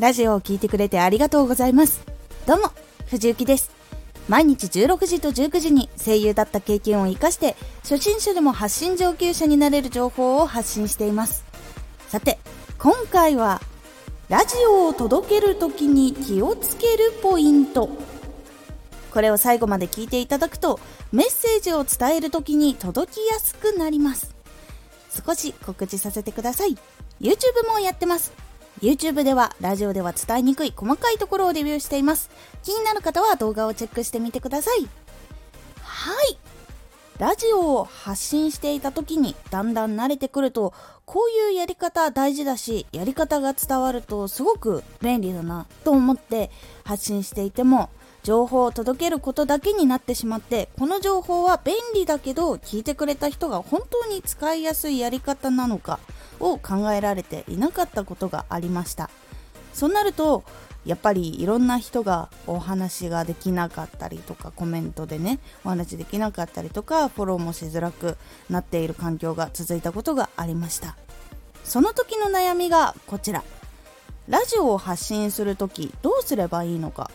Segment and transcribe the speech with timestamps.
[0.00, 2.00] ラジオを聴いてくれてありがとうございます。
[2.46, 2.70] どうも
[3.10, 3.70] 藤幸です。
[4.30, 11.44] 毎日16時と19時に声優だった経験を活かして初心者でも発信上級者になれる情報を発信しています。
[12.08, 12.38] さて
[12.78, 13.60] 今回は
[14.30, 17.90] ラジオを届ける時に気をつけるポイント。
[19.12, 20.80] これを最後まで聞いていただくと
[21.12, 24.34] メッセージを伝える時に届きやすくなります。
[25.26, 26.78] 少し告知させてください。
[27.20, 28.32] YouTube もやってます。
[28.82, 32.30] YouTube ではラジオでは伝えにくい細かいところをレビューしています。
[32.62, 34.88] 気になる方は動画をチェックしてみてください。
[35.82, 36.38] はい。
[37.18, 40.72] ラジオを発信していた時にだんだん慣れてくると
[41.04, 46.50] こういうやり方大事だしやり方が伝わるとすごく便利だなと思って
[46.82, 47.90] 発信していても
[48.22, 55.98] 情報を届けることだけになってしまってこの情報は便利だけど聞いてくれた人が本当に使いやすいやり方なのか
[56.38, 59.10] を考えられていなかったことがありました。
[59.72, 60.44] そうなると
[60.84, 68.16] やっぱりいろんな人がお話ができなかったりとかコメントでねお話できなかったりとかフォローもしづらく
[68.48, 70.96] なっている環境が続いたことがありました。
[71.64, 73.44] その時の悩みがこちら。
[74.28, 77.10] ラジオを発信する時どうすればいいのか。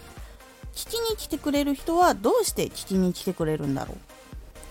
[0.76, 3.98] 聞きに来てくれる人はどうして聞きに来てくれるんだろう？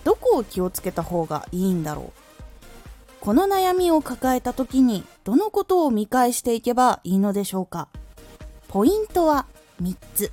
[0.03, 2.21] どこを気をつけた方がいいんだろう？
[3.19, 7.87] この悩みを抱えた時にどのことを見返していけばいいのでしょうか？
[8.67, 9.47] ポイントは
[9.81, 10.31] 3つ。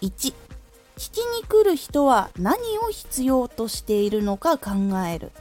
[0.00, 0.34] 1
[0.96, 4.70] 聞きに来る人は何を必要としているのか考
[5.12, 5.32] える。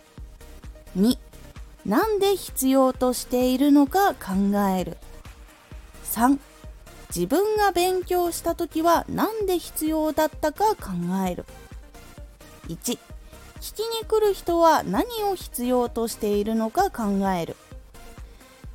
[0.98, 1.18] 2
[1.86, 4.34] なんで必要としているのか考
[4.76, 4.98] える。
[6.06, 6.40] 3
[7.14, 10.92] 自分が勉強した時は何で必要だったか考
[11.28, 11.46] える。
[12.68, 12.98] 1
[13.62, 17.56] 聞きに来る人は何を必要としているのか考える。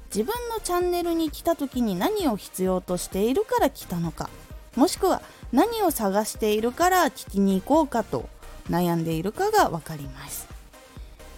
[0.06, 4.28] 自分のチャンネルに来た時に何を必要としているから来たのか。
[4.74, 5.22] もしくは
[5.52, 8.28] 何を探しているから聞きに行こうかと
[8.68, 10.48] 悩んでいるかが分かります。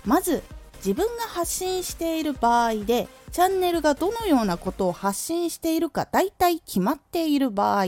[0.04, 0.42] まず
[0.84, 7.86] 自分が発信している場合でチャンネルがどのようなことを発信しているか大体決まっている場合。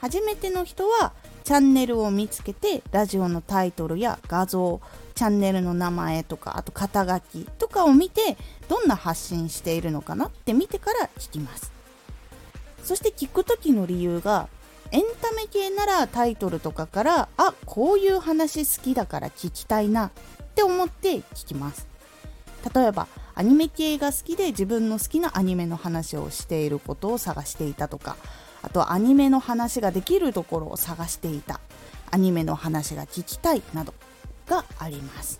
[0.00, 1.12] 初めての人は
[1.44, 4.80] チャンネルを見つけてラジオのタイトルや画像
[5.14, 8.36] チャンネルの名前とかあと肩書きとかを見て
[8.68, 11.72] どんな発信しているのかなって見てから聞きます。
[12.84, 14.48] そして聞く時の理由が
[14.92, 20.10] エンタメ系ならタイトルとかからあこういう話好きだから聞きたいなっ
[20.54, 21.97] て思って聞きます。
[22.74, 28.16] 例えばアニメ系が好きで自分の好きなアニメの話をしていることを探していたとか
[28.62, 31.60] あとアニメの話ができるところを探していた
[32.10, 33.94] アニメの話が聞きたいなど
[34.46, 35.38] があります。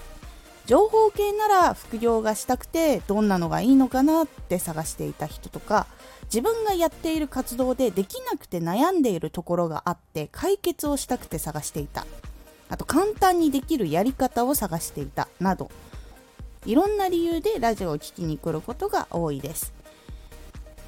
[0.67, 5.87] 情報系なら副業がしたくてどんなのがいいのかなって探していた人とか
[6.25, 12.07] 自分がやっている活動でできなくて悩んでいるところがあって解決をしたくて探していた。
[12.69, 15.71] あと簡単にできるやり方を探していたなど。
[16.67, 19.73] いろんな理由でラジオを聴きに来ることが多いです。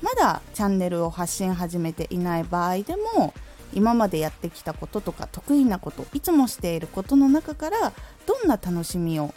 [0.02, 3.34] まだチャンネルを発信始めていない場合でも
[3.74, 7.92] 今までやってきたこととか得意なこといつもしていることの中から
[8.26, 9.32] どんな楽しみを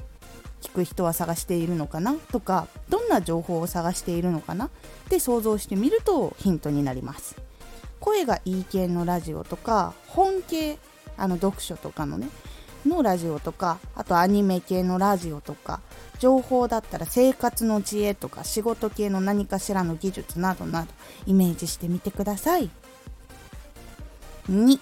[0.62, 2.14] 聞く人は探しているのかな？
[2.32, 4.68] とかどんな情報を探しているのかな？
[4.68, 4.70] っ
[5.10, 7.36] て想像してみるとヒントになります。
[8.00, 10.78] 声がいい系のラジオとか本系
[11.18, 12.30] あの読書とかのね
[12.86, 15.82] のラジオとかあとアニメ系のラジオとか
[16.24, 20.88] 情報だったら生活の知恵とか仕事系の何かしらの技術などなど
[21.26, 22.70] イメージしてみてください。
[24.50, 24.80] 2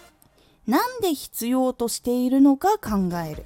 [0.67, 3.43] なんで必要としているのか考える。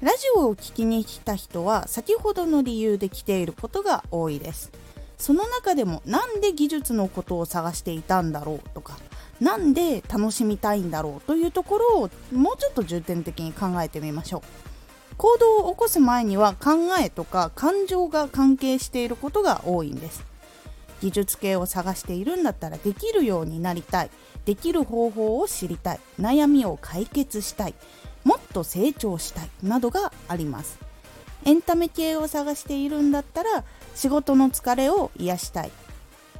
[0.00, 4.72] ラジオを聴きに来た人は先ほどの理由で来ていることが多いです。
[5.18, 8.96] その中でもなんで技術のことを探していたんだろうとか
[9.40, 14.73] なんで楽しみたいんだろうというところをもうちょっと重点的に考えてみましょう。
[15.16, 20.24] 行動を起こす前には考えとか感情が関係していることが多いんです。
[21.00, 24.10] 技術系を探しているんだったらできるようになりたい。
[24.44, 26.00] できる方法を知りたい。
[26.20, 27.74] 悩みを解決したい。
[28.24, 30.78] もっと成長したいなどがあります。
[31.44, 33.64] エンタメ系を探しているんだったら
[33.94, 35.70] 仕事の疲れを癒したい。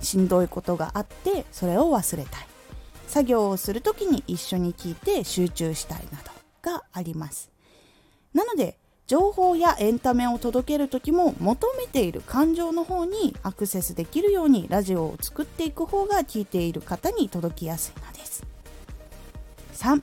[0.00, 2.46] しんどいことがあってそれを忘れたい。
[3.06, 6.32] 作業をする時に一緒に聞いて集中したいなど
[6.62, 7.53] があります。
[8.34, 8.76] なので
[9.06, 18.44] 情報やエンタメを届ける時も求めている感情の方にアクセスできるようにラジオを作っていく方が聞いている方に届きやすいのです。
[19.74, 20.02] 3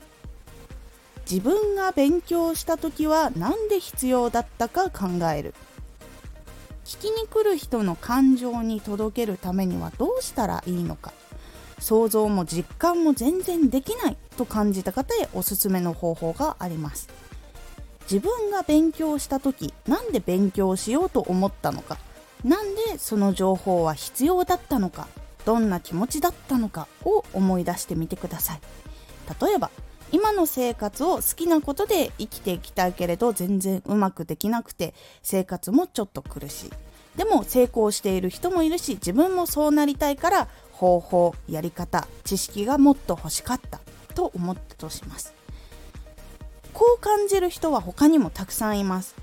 [1.30, 5.56] 自分が勉強した時は何で必要だったか考える。
[6.86, 11.13] 聞きに来る人の感情に届けるためにはどうしたらいいのか。
[11.80, 17.10] 想像も実感も全然できないと感じた方へおすすめの方法があります。
[18.11, 21.97] 自分が勉強した時なんで勉強しようと思ったのか？
[22.43, 25.07] なんでその情報は必要だったのか？
[25.45, 26.89] どんな気持ちだったのか？
[27.05, 28.59] を思い出してみてください。
[29.41, 29.71] 例えば
[30.11, 34.93] 今の生活を好きなことで生きていきたいけれど全然うまくできなくて
[35.23, 36.69] 生活もちょっと苦しい。
[37.15, 43.79] でも成功している人もいるし自分もそうなりたいから方法やり方知識がもっと欲しかった
[44.15, 45.33] と思ったとします。
[46.73, 49.15] こう感じる人は他にもたくさんいます。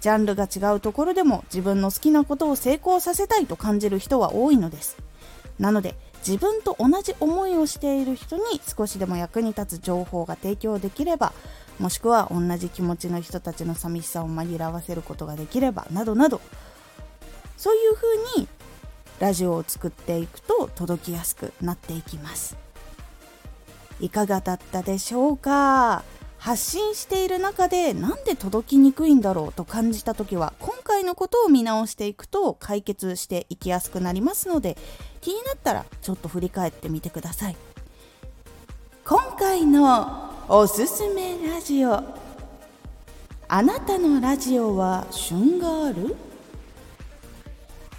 [0.00, 4.96] ジャンルが違うところでも自分の好きなことを成功させたいと感じる人は多いのです。
[5.58, 5.96] なので
[6.26, 11.32] 自分と同じ思いをしている人に少しでも役に立つ情報が提供できれば
[11.78, 16.40] もしくは同じ気持ちの人たちの寂しさを紛らわせることができればなどなど
[17.56, 18.02] そういうふ
[18.36, 18.48] うに
[19.20, 22.56] ラジオを作っていくと届きやすくなっていきます。
[24.00, 26.04] いかがだったでしょうか？
[26.38, 34.76] 発信している中でなんで届きにくいんだろうと感じた時は今回のことを見直していくと解決していきやすくなりますので
[35.20, 37.56] 気になったらちょっと振り返ってみてください。
[39.04, 42.02] 今回のおすすめラジオ。
[43.48, 46.14] あなたのラジオは旬がある？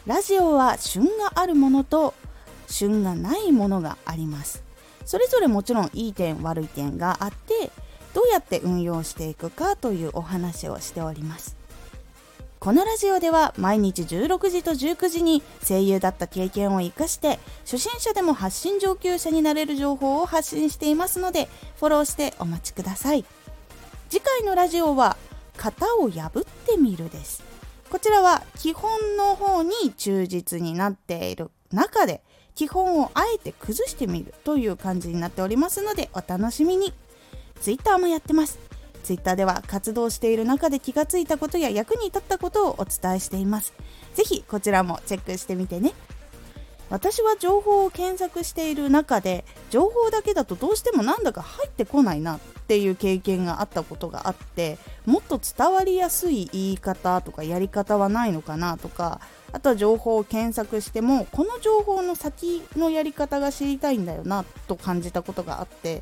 [0.05, 2.13] ラジオは旬があるものと
[2.67, 4.63] 旬がないものがあります。
[5.05, 7.71] それぞれもちろんいい点悪い点があって
[8.13, 11.57] どうやって運用していくかというお話をしております。
[12.59, 21.47] このラジオでは毎日16時と19時に声優だった経験を生かして初心者でも発信上級者になれる情報を発信していますので
[21.79, 23.23] フォローしてお待ちください。
[24.09, 25.15] 次回のラジオは
[25.55, 27.43] 型を破ってみるです。
[27.89, 32.21] こちらは基本の方に忠実になっている中で
[32.55, 36.93] 基本をあえて崩してみるという感じになっておりますのでお楽しみに。
[37.61, 38.59] Twitter もやってます。
[39.03, 43.73] Twitter では活動している中で気がついたことや役に立ったことをお伝えしています。
[44.13, 45.93] 是非こちらもチェックしてみてね。
[46.89, 59.21] 私は情報を検索している中で情報だけだとどうしてもなんだか入ってこないなっていう経験があったことがあってもっと伝わりやすい言い方とかやり方はないのかなとか
[59.51, 66.01] あとは情報を検索してもこの情報の先のやり方が知りたいんだよなと感じたことがあって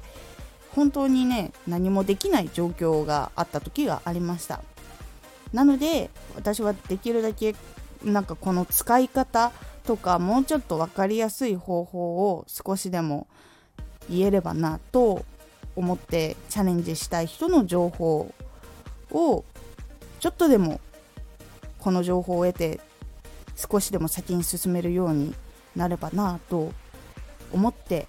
[0.78, 4.62] 本当にね何もできない状況があった時がありました。
[5.52, 7.56] なので私はできるだけ
[8.04, 9.52] なんかこの使い方
[9.86, 13.26] とかもうちょっと分かりやすい方法を少しでも
[14.08, 15.26] 言えればなと
[15.76, 18.32] 思ってチャレンジしたい人の情報
[19.10, 19.46] を
[20.20, 20.80] ちょっとでも
[21.80, 22.80] この情報を得て
[23.56, 25.34] 少しでも先に進めるように
[25.76, 26.72] なればなと
[27.52, 28.06] 思って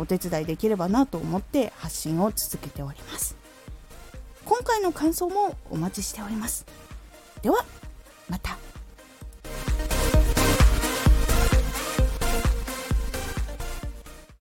[0.00, 3.36] お手伝いできればなと思って発信を続けております。
[4.44, 6.66] 今回の感想もお待ちしております。
[7.42, 7.64] では
[8.28, 8.69] また。